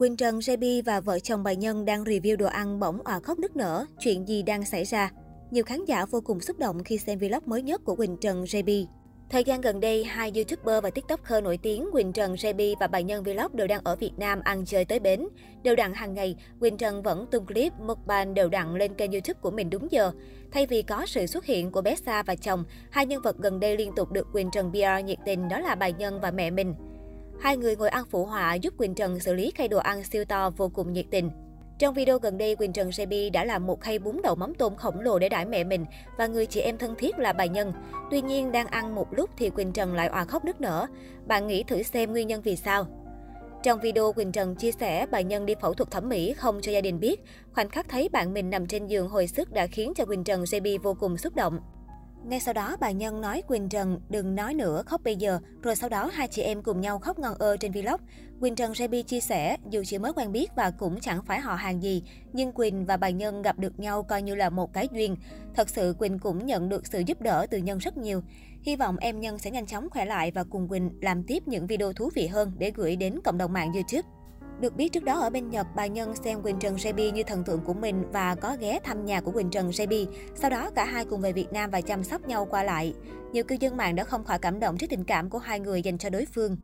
Quỳnh 0.00 0.16
Trần, 0.16 0.38
JB 0.38 0.82
và 0.82 1.00
vợ 1.00 1.18
chồng 1.18 1.42
bà 1.42 1.52
Nhân 1.52 1.84
đang 1.84 2.04
review 2.04 2.36
đồ 2.36 2.46
ăn 2.46 2.80
bỗng 2.80 2.98
òa 3.04 3.20
khóc 3.20 3.38
nức 3.38 3.56
nở. 3.56 3.86
Chuyện 4.00 4.28
gì 4.28 4.42
đang 4.42 4.64
xảy 4.64 4.84
ra? 4.84 5.10
Nhiều 5.50 5.64
khán 5.64 5.84
giả 5.84 6.04
vô 6.04 6.20
cùng 6.20 6.40
xúc 6.40 6.58
động 6.58 6.84
khi 6.84 6.98
xem 6.98 7.18
vlog 7.18 7.42
mới 7.46 7.62
nhất 7.62 7.80
của 7.84 7.96
Quỳnh 7.96 8.16
Trần, 8.16 8.44
JB. 8.44 8.86
Thời 9.30 9.44
gian 9.44 9.60
gần 9.60 9.80
đây, 9.80 10.04
hai 10.04 10.32
YouTuber 10.34 10.82
và 10.82 10.90
TikToker 10.90 11.44
nổi 11.44 11.58
tiếng 11.62 11.88
Quỳnh 11.92 12.12
Trần, 12.12 12.34
JB 12.34 12.74
và 12.80 12.86
bà 12.86 13.00
Nhân 13.00 13.22
Vlog 13.22 13.56
đều 13.56 13.66
đang 13.66 13.84
ở 13.84 13.96
Việt 13.96 14.12
Nam 14.16 14.40
ăn 14.44 14.64
chơi 14.64 14.84
tới 14.84 14.98
bến. 14.98 15.28
Đều 15.62 15.76
đặn 15.76 15.94
hàng 15.94 16.14
ngày, 16.14 16.36
Quỳnh 16.60 16.76
Trần 16.76 17.02
vẫn 17.02 17.26
tung 17.30 17.46
clip 17.46 17.72
mukbang 17.80 18.34
đều 18.34 18.48
đặn 18.48 18.74
lên 18.74 18.94
kênh 18.94 19.12
YouTube 19.12 19.40
của 19.40 19.50
mình 19.50 19.70
đúng 19.70 19.92
giờ. 19.92 20.12
Thay 20.52 20.66
vì 20.66 20.82
có 20.82 21.06
sự 21.06 21.26
xuất 21.26 21.44
hiện 21.44 21.72
của 21.72 21.82
bé 21.82 21.96
Sa 21.96 22.22
và 22.22 22.34
chồng, 22.34 22.64
hai 22.90 23.06
nhân 23.06 23.22
vật 23.22 23.36
gần 23.38 23.60
đây 23.60 23.76
liên 23.76 23.92
tục 23.96 24.12
được 24.12 24.26
Quỳnh 24.32 24.50
Trần 24.50 24.70
PR 24.70 25.04
nhiệt 25.04 25.18
tình 25.26 25.48
đó 25.48 25.60
là 25.60 25.74
bà 25.74 25.88
Nhân 25.88 26.20
và 26.20 26.30
mẹ 26.30 26.50
mình. 26.50 26.74
Hai 27.40 27.56
người 27.56 27.76
ngồi 27.76 27.88
ăn 27.88 28.04
phụ 28.10 28.24
họa 28.24 28.54
giúp 28.54 28.74
Quỳnh 28.78 28.94
Trần 28.94 29.20
xử 29.20 29.34
lý 29.34 29.52
khay 29.54 29.68
đồ 29.68 29.78
ăn 29.78 30.04
siêu 30.04 30.24
to 30.24 30.50
vô 30.50 30.68
cùng 30.68 30.92
nhiệt 30.92 31.06
tình. 31.10 31.30
Trong 31.78 31.94
video 31.94 32.18
gần 32.18 32.38
đây, 32.38 32.56
Quỳnh 32.56 32.72
Trần 32.72 32.90
JB 32.90 33.32
đã 33.32 33.44
làm 33.44 33.66
một 33.66 33.80
khay 33.80 33.98
bún 33.98 34.20
đậu 34.22 34.34
mắm 34.34 34.54
tôm 34.54 34.76
khổng 34.76 35.00
lồ 35.00 35.18
để 35.18 35.28
đãi 35.28 35.46
mẹ 35.46 35.64
mình 35.64 35.84
và 36.18 36.26
người 36.26 36.46
chị 36.46 36.60
em 36.60 36.78
thân 36.78 36.94
thiết 36.98 37.18
là 37.18 37.32
bà 37.32 37.46
Nhân. 37.46 37.72
Tuy 38.10 38.20
nhiên, 38.22 38.52
đang 38.52 38.66
ăn 38.66 38.94
một 38.94 39.14
lúc 39.14 39.30
thì 39.38 39.50
Quỳnh 39.50 39.72
Trần 39.72 39.94
lại 39.94 40.08
òa 40.08 40.24
khóc 40.24 40.44
nức 40.44 40.60
nở. 40.60 40.86
Bạn 41.26 41.46
nghĩ 41.46 41.62
thử 41.62 41.82
xem 41.82 42.12
nguyên 42.12 42.28
nhân 42.28 42.42
vì 42.42 42.56
sao? 42.56 42.86
Trong 43.62 43.80
video, 43.80 44.12
Quỳnh 44.12 44.32
Trần 44.32 44.54
chia 44.54 44.72
sẻ 44.72 45.06
bà 45.10 45.20
Nhân 45.20 45.46
đi 45.46 45.54
phẫu 45.60 45.74
thuật 45.74 45.90
thẩm 45.90 46.08
mỹ 46.08 46.32
không 46.32 46.60
cho 46.62 46.72
gia 46.72 46.80
đình 46.80 47.00
biết. 47.00 47.20
Khoảnh 47.52 47.68
khắc 47.68 47.88
thấy 47.88 48.08
bạn 48.08 48.34
mình 48.34 48.50
nằm 48.50 48.66
trên 48.66 48.86
giường 48.86 49.08
hồi 49.08 49.26
sức 49.26 49.52
đã 49.52 49.66
khiến 49.66 49.92
cho 49.96 50.04
Quỳnh 50.04 50.24
Trần 50.24 50.42
JB 50.42 50.78
vô 50.78 50.94
cùng 51.00 51.16
xúc 51.16 51.34
động. 51.34 51.60
Ngay 52.28 52.40
sau 52.40 52.54
đó, 52.54 52.76
bà 52.80 52.90
Nhân 52.90 53.20
nói 53.20 53.42
Quỳnh 53.46 53.68
Trần 53.68 54.00
đừng 54.08 54.34
nói 54.34 54.54
nữa, 54.54 54.82
khóc 54.86 55.00
bây 55.04 55.16
giờ. 55.16 55.38
Rồi 55.62 55.76
sau 55.76 55.88
đó 55.88 56.10
hai 56.12 56.28
chị 56.28 56.42
em 56.42 56.62
cùng 56.62 56.80
nhau 56.80 56.98
khóc 56.98 57.18
ngon 57.18 57.34
ơ 57.38 57.56
trên 57.56 57.72
vlog. 57.72 58.00
Quỳnh 58.40 58.54
Trần 58.54 58.74
Rebi 58.74 59.02
chia 59.02 59.20
sẻ, 59.20 59.56
dù 59.70 59.82
chỉ 59.86 59.98
mới 59.98 60.12
quen 60.12 60.32
biết 60.32 60.50
và 60.56 60.70
cũng 60.70 61.00
chẳng 61.00 61.24
phải 61.24 61.40
họ 61.40 61.54
hàng 61.54 61.82
gì, 61.82 62.02
nhưng 62.32 62.52
Quỳnh 62.52 62.86
và 62.86 62.96
bà 62.96 63.08
Nhân 63.08 63.42
gặp 63.42 63.58
được 63.58 63.80
nhau 63.80 64.02
coi 64.02 64.22
như 64.22 64.34
là 64.34 64.50
một 64.50 64.72
cái 64.72 64.88
duyên. 64.92 65.16
Thật 65.54 65.68
sự 65.68 65.94
Quỳnh 65.98 66.18
cũng 66.18 66.46
nhận 66.46 66.68
được 66.68 66.86
sự 66.86 67.02
giúp 67.06 67.20
đỡ 67.20 67.46
từ 67.50 67.58
Nhân 67.58 67.78
rất 67.78 67.96
nhiều. 67.96 68.22
Hy 68.62 68.76
vọng 68.76 68.96
em 68.96 69.20
Nhân 69.20 69.38
sẽ 69.38 69.50
nhanh 69.50 69.66
chóng 69.66 69.90
khỏe 69.90 70.04
lại 70.04 70.30
và 70.30 70.44
cùng 70.44 70.68
Quỳnh 70.68 70.90
làm 71.00 71.22
tiếp 71.22 71.42
những 71.46 71.66
video 71.66 71.92
thú 71.92 72.10
vị 72.14 72.26
hơn 72.26 72.52
để 72.58 72.72
gửi 72.74 72.96
đến 72.96 73.18
cộng 73.24 73.38
đồng 73.38 73.52
mạng 73.52 73.72
YouTube. 73.72 74.15
Được 74.60 74.76
biết 74.76 74.92
trước 74.92 75.04
đó 75.04 75.20
ở 75.20 75.30
bên 75.30 75.50
Nhật, 75.50 75.66
bà 75.74 75.86
Nhân 75.86 76.16
xem 76.16 76.42
Quỳnh 76.42 76.58
Trần 76.58 76.76
JB 76.76 77.12
như 77.12 77.22
thần 77.22 77.44
tượng 77.44 77.60
của 77.60 77.74
mình 77.74 78.04
và 78.12 78.34
có 78.34 78.56
ghé 78.60 78.78
thăm 78.84 79.04
nhà 79.04 79.20
của 79.20 79.30
Quỳnh 79.30 79.50
Trần 79.50 79.70
JB. 79.70 80.06
Sau 80.34 80.50
đó 80.50 80.70
cả 80.74 80.84
hai 80.84 81.04
cùng 81.04 81.20
về 81.20 81.32
Việt 81.32 81.52
Nam 81.52 81.70
và 81.70 81.80
chăm 81.80 82.04
sóc 82.04 82.28
nhau 82.28 82.46
qua 82.50 82.62
lại. 82.62 82.94
Nhiều 83.32 83.44
cư 83.44 83.56
dân 83.60 83.76
mạng 83.76 83.96
đã 83.96 84.04
không 84.04 84.24
khỏi 84.24 84.38
cảm 84.38 84.60
động 84.60 84.76
trước 84.78 84.86
tình 84.90 85.04
cảm 85.04 85.30
của 85.30 85.38
hai 85.38 85.60
người 85.60 85.82
dành 85.82 85.98
cho 85.98 86.10
đối 86.10 86.26
phương. 86.34 86.56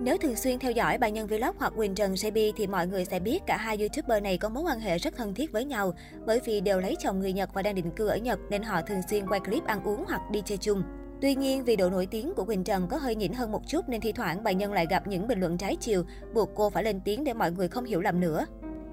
Nếu 0.00 0.16
thường 0.18 0.36
xuyên 0.36 0.58
theo 0.58 0.72
dõi 0.72 0.98
bà 0.98 1.08
Nhân 1.08 1.26
Vlog 1.26 1.56
hoặc 1.58 1.72
Quỳnh 1.76 1.94
Trần 1.94 2.14
JB 2.14 2.52
thì 2.56 2.66
mọi 2.66 2.86
người 2.86 3.04
sẽ 3.04 3.20
biết 3.20 3.42
cả 3.46 3.56
hai 3.56 3.76
YouTuber 3.76 4.22
này 4.22 4.38
có 4.38 4.48
mối 4.48 4.62
quan 4.62 4.80
hệ 4.80 4.98
rất 4.98 5.16
thân 5.16 5.34
thiết 5.34 5.52
với 5.52 5.64
nhau 5.64 5.92
bởi 6.26 6.40
vì 6.44 6.60
đều 6.60 6.80
lấy 6.80 6.96
chồng 6.98 7.20
người 7.20 7.32
Nhật 7.32 7.54
và 7.54 7.62
đang 7.62 7.74
định 7.74 7.90
cư 7.90 8.06
ở 8.06 8.16
Nhật 8.16 8.38
nên 8.50 8.62
họ 8.62 8.82
thường 8.82 9.02
xuyên 9.10 9.26
quay 9.26 9.40
clip 9.40 9.64
ăn 9.64 9.84
uống 9.84 10.04
hoặc 10.08 10.30
đi 10.30 10.42
chơi 10.44 10.58
chung. 10.58 10.82
Tuy 11.20 11.34
nhiên, 11.34 11.64
vì 11.64 11.76
độ 11.76 11.90
nổi 11.90 12.06
tiếng 12.06 12.32
của 12.36 12.44
Quỳnh 12.44 12.64
Trần 12.64 12.86
có 12.88 12.96
hơi 12.96 13.14
nhỉnh 13.14 13.34
hơn 13.34 13.52
một 13.52 13.62
chút 13.66 13.88
nên 13.88 14.00
thi 14.00 14.12
thoảng 14.12 14.42
bà 14.44 14.52
Nhân 14.52 14.72
lại 14.72 14.86
gặp 14.90 15.06
những 15.06 15.28
bình 15.28 15.40
luận 15.40 15.58
trái 15.58 15.76
chiều, 15.76 16.04
buộc 16.34 16.50
cô 16.54 16.70
phải 16.70 16.84
lên 16.84 17.00
tiếng 17.04 17.24
để 17.24 17.32
mọi 17.32 17.52
người 17.52 17.68
không 17.68 17.84
hiểu 17.84 18.00
lầm 18.00 18.20
nữa. 18.20 18.46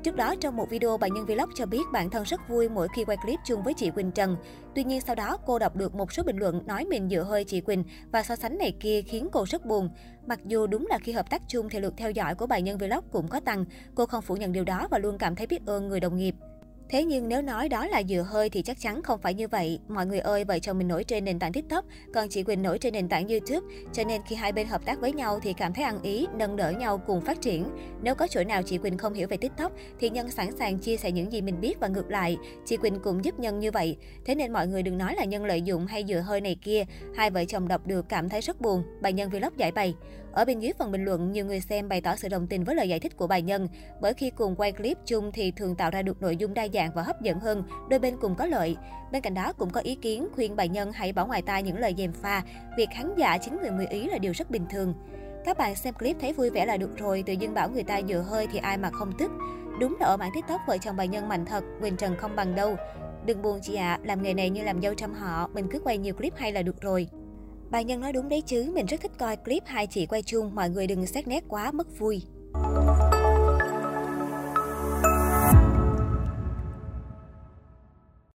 Trước 0.04 0.16
đó, 0.16 0.36
trong 0.42 0.56
một 0.56 0.70
video, 0.70 0.98
bà 0.98 1.08
Nhân 1.08 1.26
Vlog 1.26 1.50
cho 1.56 1.66
biết 1.66 1.82
bản 1.94 2.10
thân 2.10 2.24
rất 2.24 2.50
vui 2.50 2.70
mỗi 2.70 2.88
khi 2.96 3.06
quay 3.06 3.18
clip 3.18 3.40
chung 3.46 3.64
với 3.64 3.74
chị 3.74 3.90
Quỳnh 3.92 4.12
Trần. 4.12 4.38
Tuy 4.76 4.84
nhiên, 4.84 5.02
sau 5.02 5.16
đó 5.16 5.38
cô 5.46 5.60
đọc 5.60 5.76
được 5.76 5.96
một 5.96 6.12
số 6.12 6.24
bình 6.24 6.38
luận 6.38 6.68
nói 6.68 6.86
mình 6.86 7.10
dựa 7.10 7.24
hơi 7.24 7.44
chị 7.44 7.62
Quỳnh 7.62 7.84
và 8.12 8.24
so 8.24 8.36
sánh 8.36 8.58
này 8.58 8.74
kia 8.80 9.02
khiến 9.02 9.30
cô 9.32 9.46
rất 9.50 9.66
buồn. 9.66 9.90
Mặc 10.28 10.40
dù 10.46 10.68
đúng 10.68 10.88
là 10.88 10.98
khi 10.98 11.12
hợp 11.12 11.30
tác 11.30 11.42
chung 11.48 11.70
thì 11.70 11.80
lượt 11.80 11.94
theo 11.98 12.12
dõi 12.12 12.36
của 12.36 12.48
bà 12.48 12.60
Nhân 12.60 12.78
Vlog 12.78 13.04
cũng 13.12 13.28
có 13.28 13.40
tăng, 13.40 13.66
cô 13.96 14.06
không 14.06 14.22
phủ 14.22 14.36
nhận 14.36 14.52
điều 14.52 14.64
đó 14.64 14.88
và 14.92 14.98
luôn 14.98 15.18
cảm 15.18 15.36
thấy 15.36 15.48
biết 15.48 15.66
ơn 15.66 15.88
người 15.88 16.00
đồng 16.00 16.18
nghiệp. 16.18 16.36
Thế 16.90 17.04
nhưng 17.04 17.28
nếu 17.28 17.42
nói 17.42 17.70
đó 17.70 17.88
là 17.88 18.04
dừa 18.10 18.26
hơi 18.30 18.50
thì 18.50 18.62
chắc 18.62 18.80
chắn 18.80 19.04
không 19.04 19.22
phải 19.22 19.34
như 19.34 19.48
vậy. 19.48 19.80
Mọi 19.88 20.06
người 20.06 20.20
ơi, 20.20 20.44
vợ 20.44 20.60
chồng 20.60 20.78
mình 20.78 20.88
nổi 20.88 21.04
trên 21.04 21.26
nền 21.26 21.40
tảng 21.40 21.54
TikTok, 21.54 21.86
còn 22.14 22.30
chị 22.30 22.44
Quỳnh 22.44 22.62
nổi 22.62 22.78
trên 22.78 22.94
nền 22.94 23.10
tảng 23.10 23.28
YouTube. 23.28 23.68
Cho 23.94 24.04
nên 24.04 24.22
khi 24.28 24.36
hai 24.36 24.52
bên 24.52 24.68
hợp 24.68 24.86
tác 24.86 25.02
với 25.02 25.14
nhau 25.14 25.40
thì 25.44 25.54
cảm 25.54 25.74
thấy 25.74 25.84
ăn 25.84 26.02
ý, 26.02 26.28
nâng 26.36 26.56
đỡ 26.56 26.72
nhau 26.72 26.98
cùng 27.08 27.22
phát 27.22 27.42
triển. 27.42 27.66
Nếu 28.02 28.16
có 28.16 28.28
chỗ 28.28 28.44
nào 28.44 28.62
chị 28.64 28.78
Quỳnh 28.78 28.98
không 28.98 29.14
hiểu 29.14 29.28
về 29.28 29.38
TikTok 29.38 29.72
thì 30.00 30.10
Nhân 30.10 30.30
sẵn 30.30 30.58
sàng 30.58 30.80
chia 30.80 30.98
sẻ 30.98 31.12
những 31.12 31.32
gì 31.32 31.42
mình 31.42 31.62
biết 31.62 31.80
và 31.80 31.88
ngược 31.88 32.10
lại. 32.10 32.38
Chị 32.66 32.78
Quỳnh 32.78 33.00
cũng 33.00 33.26
giúp 33.26 33.40
Nhân 33.40 33.60
như 33.60 33.72
vậy. 33.72 33.98
Thế 34.26 34.36
nên 34.36 34.54
mọi 34.54 34.68
người 34.68 34.84
đừng 34.84 34.98
nói 34.98 35.16
là 35.16 35.24
Nhân 35.24 35.46
lợi 35.46 35.62
dụng 35.62 35.86
hay 35.88 36.04
dừa 36.08 36.20
hơi 36.20 36.42
này 36.42 36.58
kia. 36.62 36.84
Hai 37.16 37.30
vợ 37.30 37.46
chồng 37.46 37.68
đọc 37.68 37.88
được 37.88 38.10
cảm 38.10 38.30
thấy 38.30 38.42
rất 38.42 38.62
buồn. 38.62 38.84
Bà 39.02 39.10
Nhân 39.10 39.30
Vlog 39.30 39.54
giải 39.58 39.72
bày. 39.72 39.96
Ở 40.38 40.46
bên 40.46 40.60
dưới 40.60 40.74
phần 40.78 40.92
bình 40.92 41.06
luận, 41.06 41.32
nhiều 41.32 41.46
người 41.46 41.60
xem 41.60 41.90
bày 41.90 42.02
tỏ 42.02 42.16
sự 42.16 42.30
đồng 42.30 42.48
tình 42.48 42.64
với 42.64 42.76
lời 42.76 42.90
giải 42.90 43.00
thích 43.00 43.18
của 43.18 43.28
bà 43.28 43.40
Nhân. 43.40 43.68
Bởi 44.02 44.14
khi 44.14 44.30
cùng 44.30 44.56
quay 44.56 44.72
clip 44.72 44.98
chung 45.06 45.32
thì 45.32 45.52
thường 45.52 45.76
tạo 45.76 45.92
ra 45.92 46.02
được 46.02 46.22
nội 46.22 46.38
dung 46.38 46.54
đa 46.54 46.68
dạng 46.74 46.92
và 46.96 47.04
hấp 47.04 47.22
dẫn 47.22 47.40
hơn, 47.40 47.64
đôi 47.90 48.00
bên 48.00 48.18
cùng 48.22 48.36
có 48.36 48.46
lợi. 48.46 48.78
Bên 49.12 49.22
cạnh 49.22 49.34
đó 49.34 49.54
cũng 49.54 49.70
có 49.70 49.82
ý 49.82 49.96
kiến 49.96 50.28
khuyên 50.36 50.56
bà 50.56 50.66
Nhân 50.66 50.92
hãy 50.92 51.14
bỏ 51.14 51.26
ngoài 51.26 51.42
tai 51.42 51.64
những 51.64 51.78
lời 51.78 51.94
dèm 51.98 52.14
pha, 52.14 52.44
việc 52.78 52.90
khán 52.96 53.16
giả 53.16 53.38
chính 53.38 53.58
người 53.62 53.72
người 53.72 53.88
ý 53.88 54.08
là 54.08 54.18
điều 54.18 54.32
rất 54.32 54.52
bình 54.52 54.66
thường. 54.70 54.94
Các 55.46 55.58
bạn 55.58 55.76
xem 55.76 55.94
clip 55.94 56.16
thấy 56.20 56.34
vui 56.34 56.50
vẻ 56.50 56.66
là 56.66 56.78
được 56.78 56.98
rồi, 56.98 57.24
tự 57.26 57.34
dưng 57.34 57.54
bảo 57.54 57.70
người 57.70 57.84
ta 57.84 58.02
dựa 58.08 58.26
hơi 58.30 58.48
thì 58.52 58.60
ai 58.60 58.78
mà 58.78 58.90
không 58.90 59.12
tức. 59.20 59.32
Đúng 59.80 59.98
là 60.00 60.06
ở 60.06 60.18
mạng 60.18 60.32
TikTok 60.36 60.62
vợ 60.68 60.78
chồng 60.78 60.96
bà 60.98 61.06
Nhân 61.06 61.30
mạnh 61.30 61.46
thật, 61.46 61.64
Quỳnh 61.82 61.98
Trần 61.98 62.16
không 62.18 62.36
bằng 62.36 62.56
đâu. 62.56 62.76
Đừng 63.26 63.42
buồn 63.42 63.60
chị 63.62 63.76
ạ, 63.76 63.94
à, 63.94 64.00
làm 64.04 64.24
nghề 64.24 64.34
này 64.34 64.50
như 64.50 64.64
làm 64.64 64.82
dâu 64.82 64.94
trăm 64.94 65.14
họ, 65.14 65.50
mình 65.54 65.68
cứ 65.72 65.80
quay 65.80 65.98
nhiều 65.98 66.14
clip 66.14 66.34
hay 66.36 66.52
là 66.52 66.62
được 66.62 66.82
rồi. 66.82 67.08
Bà 67.72 67.82
Nhân 67.82 68.02
nói 68.02 68.14
đúng 68.14 68.30
đấy 68.30 68.42
chứ, 68.46 68.72
mình 68.74 68.86
rất 68.86 69.02
thích 69.02 69.12
coi 69.18 69.38
clip 69.38 69.64
hai 69.66 69.88
chị 69.88 70.06
quay 70.06 70.22
chung, 70.24 70.56
mọi 70.56 70.70
người 70.70 70.88
đừng 70.88 71.06
xét 71.06 71.28
nét 71.28 71.44
quá 71.48 71.72
mất 71.72 72.00
vui. 72.00 72.22